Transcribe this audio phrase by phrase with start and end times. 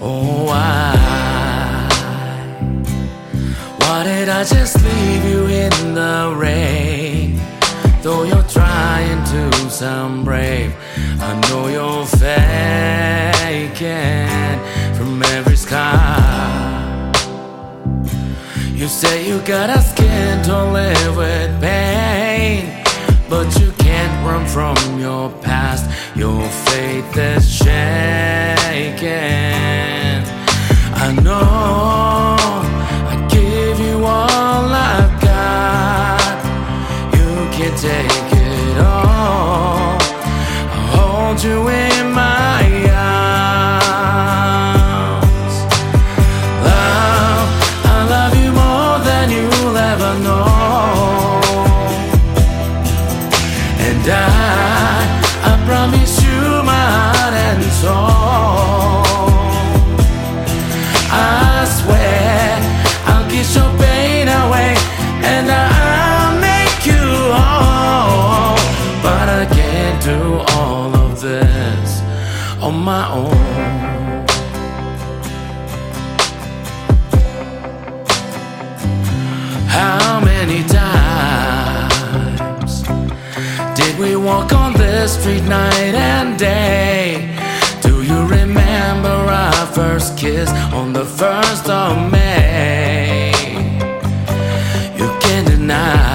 [0.00, 1.88] Oh, why?
[3.78, 7.40] Why did I just leave you in the rain?
[8.02, 10.74] Though you're trying to sound brave,
[11.20, 12.58] I know you're faking
[14.96, 17.12] from every sky.
[18.74, 22.84] You say you got a skin to live with pain,
[23.30, 23.83] but you can't
[24.24, 25.84] run from your past.
[26.16, 29.04] Your faith is shaken.
[31.06, 32.36] I know
[33.12, 36.38] I give you all I've got.
[37.18, 39.98] You can take it all.
[40.76, 41.68] I hold you
[72.64, 73.30] on my own.
[79.68, 81.92] How many times
[83.78, 87.36] did we walk on this street night and day?
[87.82, 93.32] Do you remember our first kiss on the first of May?
[94.98, 96.14] You can't deny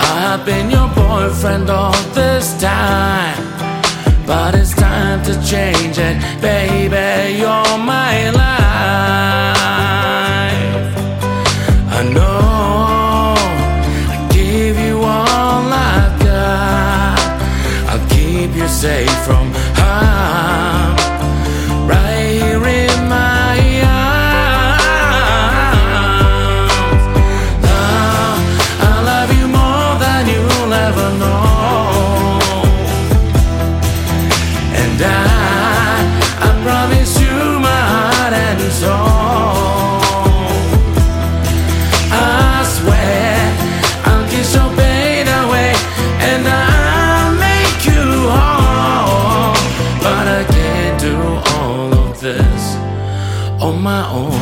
[0.00, 3.41] I've been your boyfriend all this time.
[5.52, 7.36] Change it, baby.
[7.38, 8.51] You're my life.
[54.12, 54.32] own.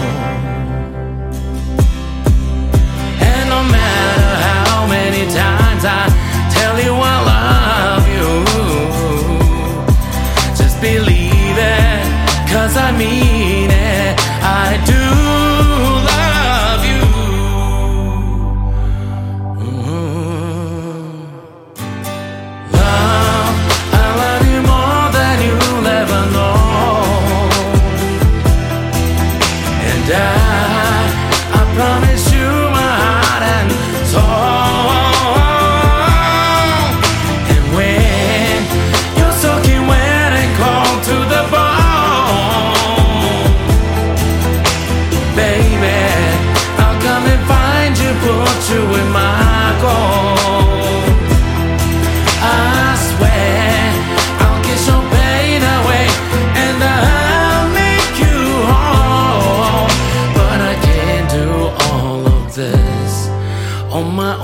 [3.31, 6.03] And no matter how many times I
[6.57, 8.31] tell you I love you,
[10.61, 13.40] just believe it, cause I mean.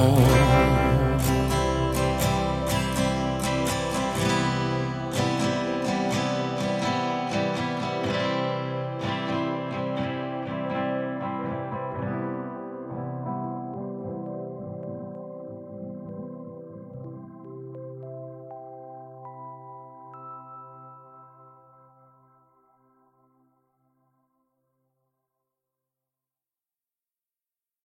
[0.09, 0.35] Oh.